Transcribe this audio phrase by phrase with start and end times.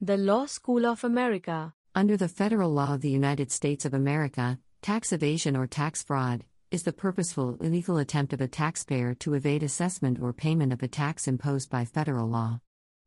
[0.00, 1.74] The Law School of America.
[1.92, 6.44] Under the federal law of the United States of America, tax evasion or tax fraud
[6.70, 10.86] is the purposeful, illegal attempt of a taxpayer to evade assessment or payment of a
[10.86, 12.60] tax imposed by federal law.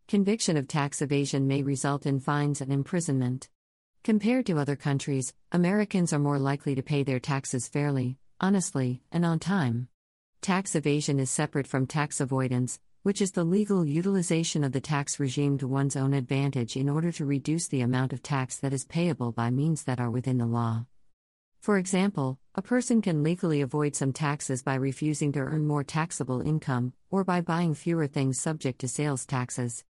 [0.09, 3.47] Conviction of tax evasion may result in fines and imprisonment.
[4.03, 9.25] Compared to other countries, Americans are more likely to pay their taxes fairly, honestly, and
[9.25, 9.87] on time.
[10.41, 15.19] Tax evasion is separate from tax avoidance, which is the legal utilization of the tax
[15.19, 18.85] regime to one's own advantage in order to reduce the amount of tax that is
[18.85, 20.85] payable by means that are within the law.
[21.61, 26.41] For example, a person can legally avoid some taxes by refusing to earn more taxable
[26.41, 29.83] income, or by buying fewer things subject to sales taxes.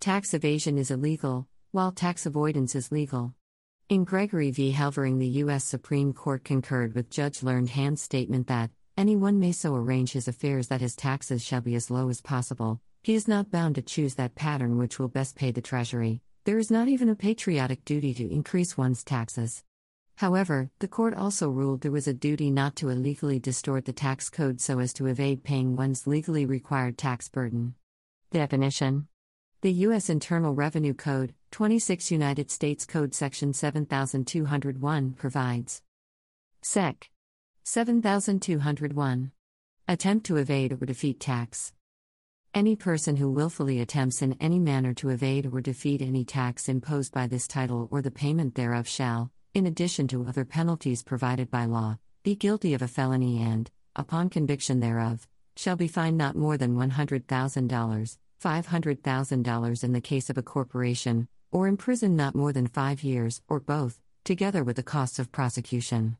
[0.00, 3.34] Tax evasion is illegal, while tax avoidance is legal.
[3.88, 4.72] In Gregory v.
[4.72, 5.62] Helvering, the U.S.
[5.62, 10.68] Supreme Court concurred with Judge Learned Hand's statement that, Anyone may so arrange his affairs
[10.68, 12.80] that his taxes shall be as low as possible.
[13.02, 16.22] He is not bound to choose that pattern which will best pay the Treasury.
[16.44, 19.62] There is not even a patriotic duty to increase one's taxes.
[20.16, 24.30] However, the court also ruled there was a duty not to illegally distort the tax
[24.30, 27.74] code so as to evade paying one's legally required tax burden.
[28.30, 29.08] Definition
[29.60, 30.08] The U.S.
[30.08, 35.82] Internal Revenue Code, 26 United States Code Section 7201 provides
[36.62, 37.10] Sec.
[37.68, 39.32] 7201.
[39.88, 41.72] Attempt to evade or defeat tax.
[42.54, 47.12] Any person who willfully attempts in any manner to evade or defeat any tax imposed
[47.12, 51.64] by this title or the payment thereof shall, in addition to other penalties provided by
[51.64, 56.56] law, be guilty of a felony and, upon conviction thereof, shall be fined not more
[56.56, 63.02] than $100,000, $500,000 in the case of a corporation, or imprisoned not more than five
[63.02, 66.16] years, or both, together with the costs of prosecution.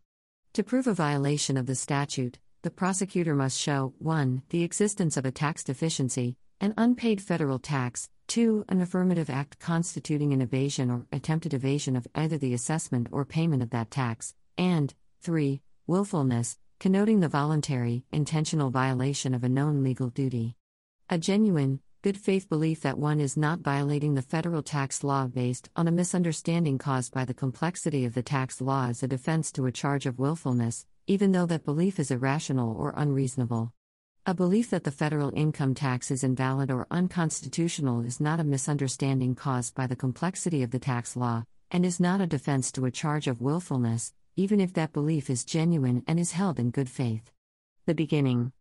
[0.56, 4.44] To prove a violation of the statute, the prosecutor must show 1.
[4.48, 8.64] the existence of a tax deficiency, an unpaid federal tax, 2.
[8.70, 13.62] an affirmative act constituting an evasion or attempted evasion of either the assessment or payment
[13.62, 15.60] of that tax, and 3.
[15.86, 20.56] willfulness, connoting the voluntary, intentional violation of a known legal duty.
[21.10, 25.68] A genuine, good faith belief that one is not violating the federal tax law based
[25.74, 29.66] on a misunderstanding caused by the complexity of the tax law is a defense to
[29.66, 33.72] a charge of willfulness, even though that belief is irrational or unreasonable.
[34.24, 39.34] A belief that the federal income tax is invalid or unconstitutional is not a misunderstanding
[39.34, 42.90] caused by the complexity of the tax law, and is not a defense to a
[42.90, 47.32] charge of willfulness, even if that belief is genuine and is held in good faith.
[47.86, 48.52] The beginning.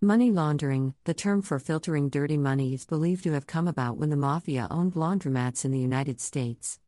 [0.00, 4.10] Money laundering, the term for filtering dirty money, is believed to have come about when
[4.10, 6.78] the mafia owned laundromats in the United States.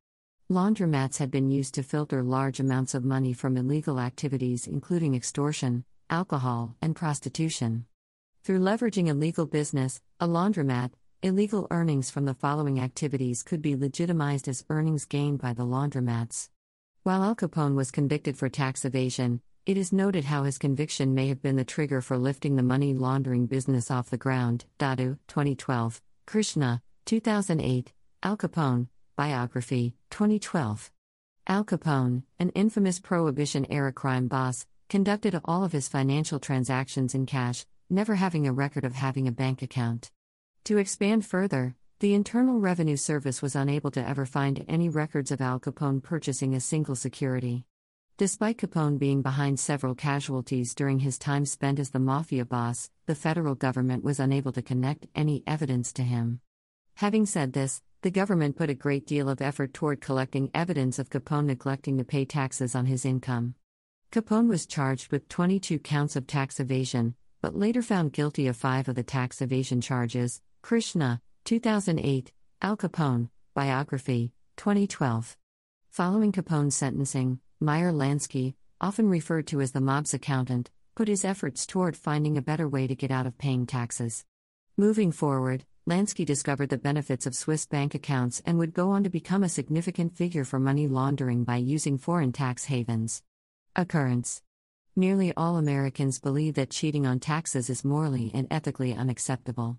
[0.48, 5.84] Laundromats had been used to filter large amounts of money from illegal activities, including extortion,
[6.08, 7.84] alcohol, and prostitution.
[8.44, 14.46] Through leveraging illegal business, a laundromat, illegal earnings from the following activities could be legitimized
[14.46, 16.48] as earnings gained by the laundromats.
[17.02, 21.28] While Al Capone was convicted for tax evasion, it is noted how his conviction may
[21.28, 24.64] have been the trigger for lifting the money laundering business off the ground.
[24.78, 26.00] Dadu, 2012.
[26.26, 27.92] Krishna, 2008.
[28.22, 30.90] Al Capone, Biography, 2012.
[31.46, 37.26] Al Capone, an infamous Prohibition era crime boss, conducted all of his financial transactions in
[37.26, 40.10] cash, never having a record of having a bank account.
[40.64, 45.40] To expand further, the Internal Revenue Service was unable to ever find any records of
[45.40, 47.66] Al Capone purchasing a single security.
[48.20, 53.14] Despite Capone being behind several casualties during his time spent as the mafia boss, the
[53.14, 56.42] federal government was unable to connect any evidence to him.
[56.96, 61.08] Having said this, the government put a great deal of effort toward collecting evidence of
[61.08, 63.54] Capone neglecting to pay taxes on his income.
[64.12, 68.86] Capone was charged with 22 counts of tax evasion, but later found guilty of five
[68.86, 70.42] of the tax evasion charges.
[70.60, 75.38] Krishna, 2008, Al Capone, Biography, 2012.
[75.88, 81.66] Following Capone's sentencing, Meyer Lansky, often referred to as the mob's accountant, put his efforts
[81.66, 84.24] toward finding a better way to get out of paying taxes.
[84.78, 89.10] Moving forward, Lansky discovered the benefits of Swiss bank accounts and would go on to
[89.10, 93.22] become a significant figure for money laundering by using foreign tax havens.
[93.76, 94.40] Occurrence
[94.96, 99.76] Nearly all Americans believe that cheating on taxes is morally and ethically unacceptable.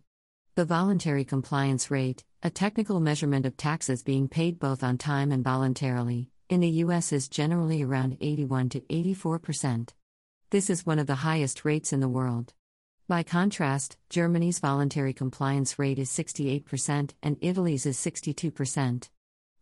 [0.54, 5.44] The voluntary compliance rate, a technical measurement of taxes being paid both on time and
[5.44, 9.94] voluntarily, in the US is generally around 81 to 84%.
[10.50, 12.54] This is one of the highest rates in the world.
[13.08, 19.10] By contrast, Germany's voluntary compliance rate is 68% and Italy's is 62%.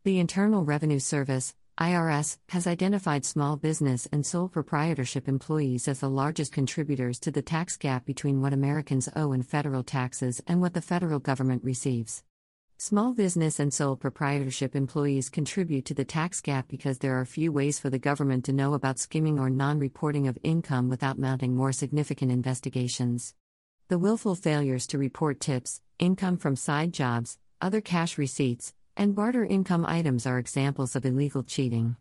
[0.04, 6.10] The Internal Revenue Service, IRS, has identified small business and sole proprietorship employees as the
[6.10, 10.74] largest contributors to the tax gap between what Americans owe in federal taxes and what
[10.74, 12.24] the federal government receives.
[12.82, 17.52] Small business and sole proprietorship employees contribute to the tax gap because there are few
[17.52, 21.54] ways for the government to know about skimming or non reporting of income without mounting
[21.54, 23.36] more significant investigations.
[23.90, 29.44] The willful failures to report tips, income from side jobs, other cash receipts, and barter
[29.44, 31.98] income items are examples of illegal cheating.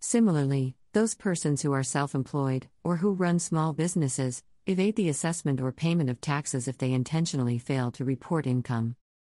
[0.00, 5.60] Similarly, those persons who are self employed, or who run small businesses, evade the assessment
[5.60, 8.96] or payment of taxes if they intentionally fail to report income.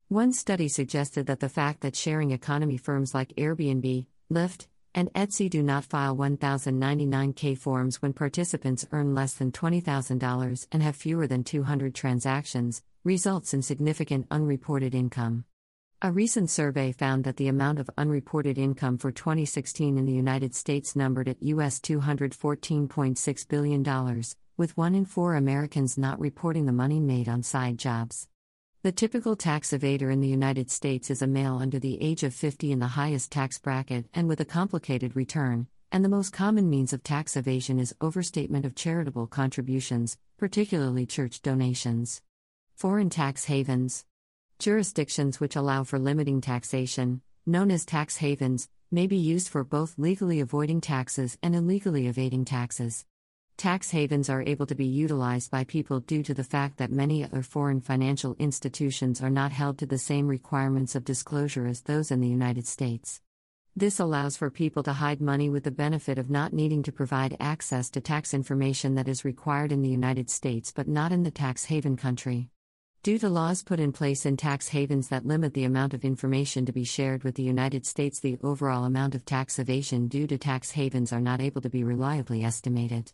[0.09, 5.49] One study suggested that the fact that sharing economy firms like Airbnb, Lyft, and Etsy
[5.49, 11.43] do not file 1099K forms when participants earn less than $20,000 and have fewer than
[11.43, 15.47] 200 transactions results in significant unreported income.
[16.03, 20.55] A recent survey found that the amount of unreported income for 2016 in the United
[20.55, 24.23] States numbered at US $214.6 billion,
[24.59, 28.29] with one in four Americans not reporting the money made on side jobs.
[28.85, 32.35] The typical tax evader in the United States is a male under the age of
[32.35, 36.69] 50 in the highest tax bracket and with a complicated return, and the most common
[36.69, 42.21] means of tax evasion is overstatement of charitable contributions, particularly church donations.
[42.75, 44.05] Foreign tax havens.
[44.59, 49.95] Jurisdictions which allow for limiting taxation, known as tax havens, may be used for both
[49.97, 53.07] legally avoiding taxes and illegally evading taxes.
[53.57, 57.25] Tax havens are able to be utilized by people due to the fact that many
[57.25, 62.11] other foreign financial institutions are not held to the same requirements of disclosure as those
[62.11, 63.23] in the United States.
[63.77, 67.37] This allows for people to hide money with the benefit of not needing to provide
[67.41, 71.31] access to tax information that is required in the United States but not in the
[71.31, 72.51] tax haven country.
[73.03, 76.67] Due to laws put in place in tax havens that limit the amount of information
[76.67, 80.39] to be shared with the United States, the overall amount of tax evasion due to
[80.39, 83.13] tax havens are not able to be reliably estimated.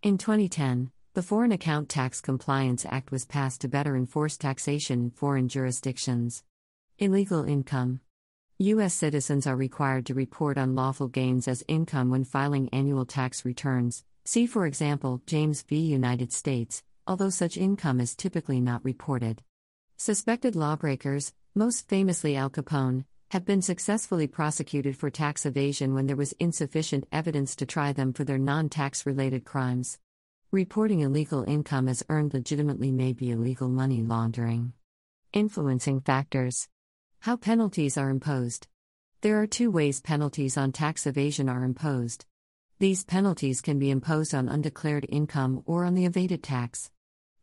[0.00, 5.10] In 2010, the Foreign Account Tax Compliance Act was passed to better enforce taxation in
[5.10, 6.44] foreign jurisdictions.
[6.98, 7.98] Illegal income.
[8.60, 8.94] U.S.
[8.94, 14.04] citizens are required to report unlawful gains as income when filing annual tax returns.
[14.24, 15.78] See, for example, James v.
[15.78, 19.42] United States, although such income is typically not reported.
[19.96, 26.16] Suspected lawbreakers, most famously Al Capone, have been successfully prosecuted for tax evasion when there
[26.16, 29.98] was insufficient evidence to try them for their non tax related crimes.
[30.50, 34.72] Reporting illegal income as earned legitimately may be illegal money laundering.
[35.34, 36.68] Influencing factors
[37.20, 38.66] How penalties are imposed.
[39.20, 42.24] There are two ways penalties on tax evasion are imposed.
[42.78, 46.90] These penalties can be imposed on undeclared income or on the evaded tax.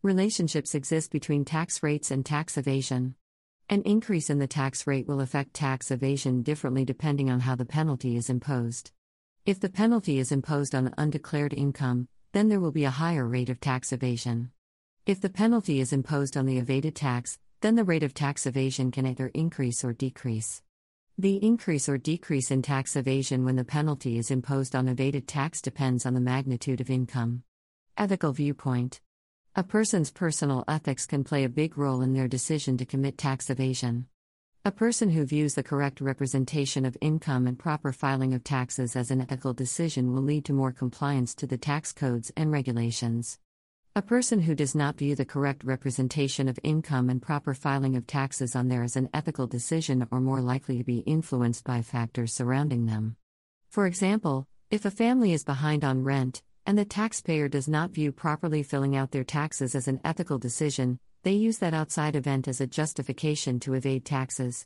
[0.02, 3.14] Relationships exist between tax rates and tax evasion.
[3.68, 7.66] An increase in the tax rate will affect tax evasion differently depending on how the
[7.66, 8.92] penalty is imposed.
[9.44, 13.50] If the penalty is imposed on undeclared income, then there will be a higher rate
[13.50, 14.52] of tax evasion.
[15.08, 18.92] If the penalty is imposed on the evaded tax, then the rate of tax evasion
[18.92, 20.62] can either increase or decrease.
[21.18, 25.60] The increase or decrease in tax evasion when the penalty is imposed on evaded tax
[25.60, 27.42] depends on the magnitude of income.
[27.98, 29.02] Ethical viewpoint
[29.58, 33.50] a person's personal ethics can play a big role in their decision to commit tax
[33.50, 34.06] evasion.
[34.66, 39.12] A person who views the correct representation of income and proper filing of taxes as
[39.12, 43.40] an ethical decision will lead to more compliance to the tax codes and regulations.
[43.96, 48.06] A person who does not view the correct representation of income and proper filing of
[48.06, 52.34] taxes on there as an ethical decision are more likely to be influenced by factors
[52.34, 53.16] surrounding them.
[53.70, 58.12] For example, if a family is behind on rent, and the taxpayer does not view
[58.12, 62.62] properly filling out their taxes as an ethical decision, they use that outside event as
[62.62, 64.66] a justification to evade taxes.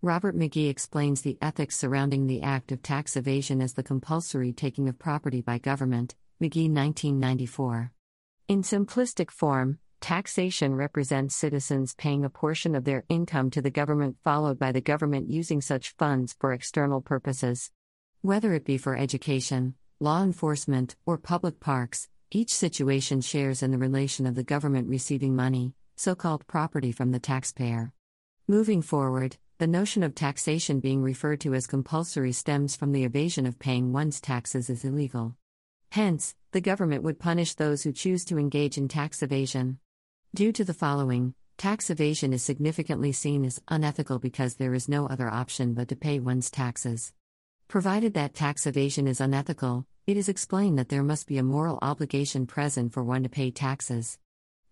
[0.00, 4.88] Robert McGee explains the ethics surrounding the act of tax evasion as the compulsory taking
[4.88, 7.90] of property by government, McGee 1994.
[8.46, 14.16] In simplistic form, taxation represents citizens paying a portion of their income to the government,
[14.22, 17.72] followed by the government using such funds for external purposes.
[18.22, 23.78] Whether it be for education, law enforcement, or public parks, each situation shares in the
[23.78, 27.92] relation of the government receiving money, so called property from the taxpayer.
[28.46, 33.44] Moving forward, the notion of taxation being referred to as compulsory stems from the evasion
[33.44, 35.34] of paying one's taxes is illegal.
[35.90, 39.80] Hence, the government would punish those who choose to engage in tax evasion.
[40.32, 45.08] Due to the following, tax evasion is significantly seen as unethical because there is no
[45.08, 47.12] other option but to pay one's taxes.
[47.68, 51.78] Provided that tax evasion is unethical, it is explained that there must be a moral
[51.82, 54.18] obligation present for one to pay taxes.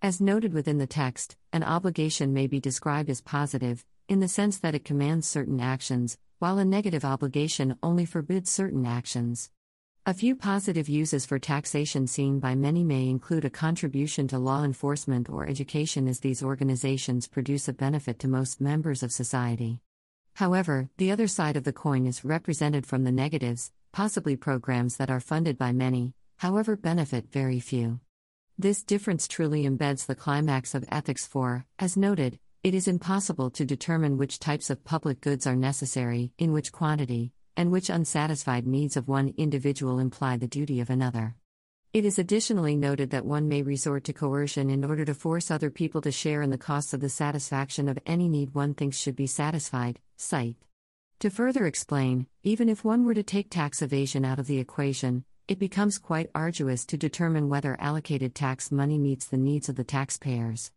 [0.01, 4.57] As noted within the text, an obligation may be described as positive, in the sense
[4.57, 9.51] that it commands certain actions, while a negative obligation only forbids certain actions.
[10.07, 14.65] A few positive uses for taxation seen by many may include a contribution to law
[14.65, 19.81] enforcement or education, as these organizations produce a benefit to most members of society.
[20.37, 25.09] However, the other side of the coin is represented from the negatives, possibly programs that
[25.09, 28.01] are funded by many, however, benefit very few.
[28.59, 33.65] This difference truly embeds the climax of ethics, for, as noted, it is impossible to
[33.65, 38.99] determine which types of public goods are necessary, in which quantity, and which unsatisfied needs
[38.99, 41.35] of one individual imply the duty of another.
[41.95, 45.71] It is additionally noted that one may resort to coercion in order to force other
[45.71, 49.17] people to share in the costs of the satisfaction of any need one thinks should
[49.17, 49.99] be satisfied.
[50.17, 50.57] Cite.
[51.21, 55.25] To further explain, even if one were to take tax evasion out of the equation,
[55.47, 59.85] it becomes quite arduous to determine whether allocated tax money meets the needs of the
[59.85, 60.73] taxpayers.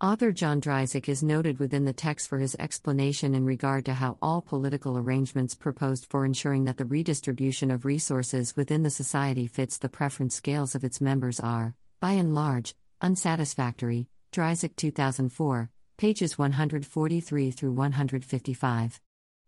[0.00, 4.16] Author John Dryzek is noted within the text for his explanation in regard to how
[4.20, 9.78] all political arrangements proposed for ensuring that the redistribution of resources within the society fits
[9.78, 14.08] the preference scales of its members are, by and large, unsatisfactory.
[14.32, 19.00] Dryzek 2004, pages 143 through 155.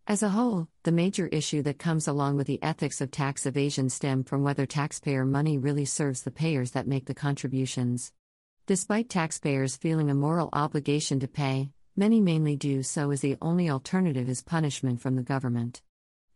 [0.06, 3.88] As a whole, the major issue that comes along with the ethics of tax evasion
[3.88, 8.12] stem from whether taxpayer money really serves the payers that make the contributions.
[8.66, 13.71] Despite taxpayers feeling a moral obligation to pay, many mainly do so as the only
[13.71, 15.80] alternative is punishment from the government.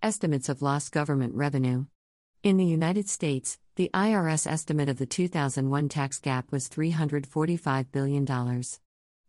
[0.02, 1.85] Estimates of lost government revenue.
[2.42, 8.25] In the United States, the IRS estimate of the 2001 tax gap was $345 billion.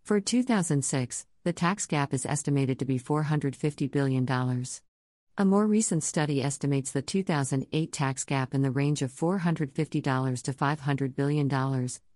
[0.08, 4.26] For 2006, the tax gap is estimated to be $450 billion.
[5.38, 10.54] A more recent study estimates the 2008 tax gap in the range of $450 to
[10.54, 11.52] $500 billion,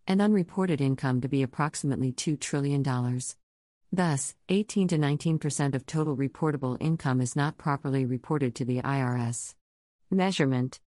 [0.07, 2.81] and unreported income to be approximately $2 trillion.
[3.91, 9.53] Thus, 18 to 19% of total reportable income is not properly reported to the IRS.
[10.09, 10.79] Measurement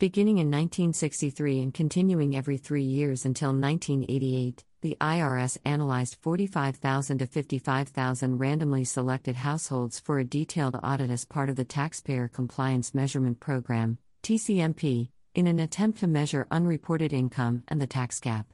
[0.00, 7.26] Beginning in 1963 and continuing every three years until 1988, the IRS analyzed 45,000 to
[7.26, 13.40] 55,000 randomly selected households for a detailed audit as part of the Taxpayer Compliance Measurement
[13.40, 18.46] Program, TCMP, in an attempt to measure unreported income and the tax gap.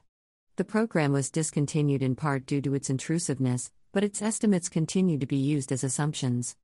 [0.57, 5.27] The program was discontinued in part due to its intrusiveness, but its estimates continue to
[5.27, 6.57] be used as assumptions.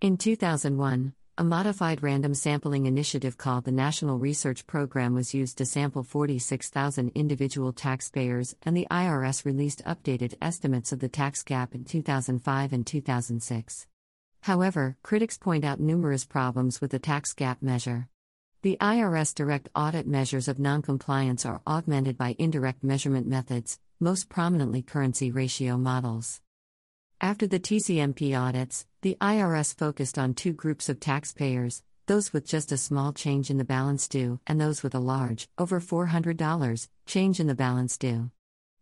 [0.00, 5.66] In 2001, a modified random sampling initiative called the National Research Program was used to
[5.66, 11.84] sample 46,000 individual taxpayers, and the IRS released updated estimates of the tax gap in
[11.84, 13.88] 2005 and 2006.
[14.42, 18.06] However, critics point out numerous problems with the tax gap measure.
[18.62, 24.82] The IRS direct audit measures of noncompliance are augmented by indirect measurement methods, most prominently
[24.82, 26.40] currency ratio models.
[27.20, 32.70] After the TCMP audits, the IRS focused on two groups of taxpayers those with just
[32.70, 37.40] a small change in the balance due, and those with a large, over $400, change
[37.40, 38.30] in the balance due.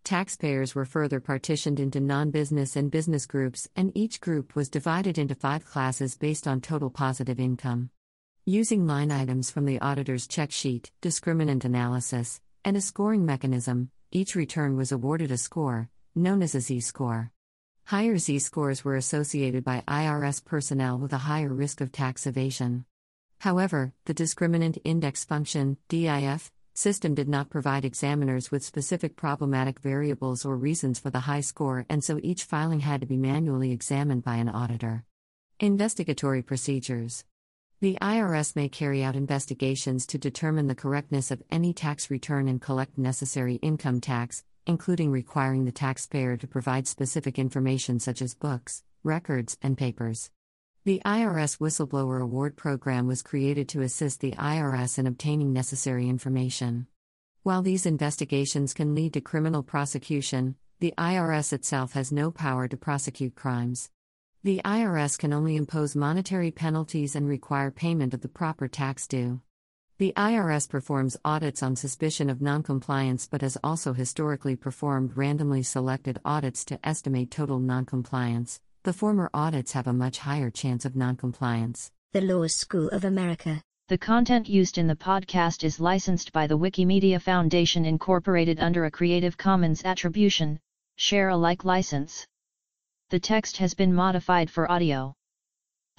[0.03, 5.19] Taxpayers were further partitioned into non business and business groups, and each group was divided
[5.19, 7.91] into five classes based on total positive income.
[8.45, 14.35] Using line items from the auditor's check sheet, discriminant analysis, and a scoring mechanism, each
[14.35, 17.31] return was awarded a score, known as a Z score.
[17.85, 22.85] Higher Z scores were associated by IRS personnel with a higher risk of tax evasion.
[23.41, 30.45] However, the discriminant index function, DIF, system did not provide examiners with specific problematic variables
[30.45, 34.25] or reasons for the high score, and so each filing had to be manually examined
[34.25, 35.05] by an auditor.
[35.61, 37.25] Investigatory procedures
[37.83, 42.63] the IRS may carry out investigations to determine the correctness of any tax return and
[42.63, 48.83] collect necessary income tax, including requiring the taxpayer to provide specific information such as books,
[49.03, 50.31] records, and papers.
[50.85, 56.89] The IRS Whistleblower Award Program was created to assist the IRS in obtaining necessary information.
[57.45, 62.77] While these investigations can lead to criminal prosecution, the IRS itself has no power to
[62.77, 63.91] prosecute crimes.
[64.43, 69.41] The IRS can only impose monetary penalties and require payment of the proper tax due.
[70.03, 76.19] The IRS performs audits on suspicion of noncompliance but has also historically performed randomly selected
[76.25, 78.61] audits to estimate total noncompliance.
[78.83, 81.93] The former audits have a much higher chance of noncompliance.
[82.15, 83.63] The Law School of America.
[83.87, 88.91] The content used in the podcast is licensed by the Wikimedia Foundation Incorporated under a
[88.91, 90.59] Creative Commons Attribution,
[90.97, 92.27] Share Alike license.
[93.11, 95.15] The text has been modified for audio.